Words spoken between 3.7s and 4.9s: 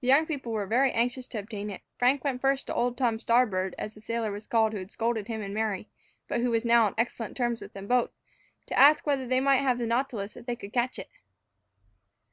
(as the sailor was called who had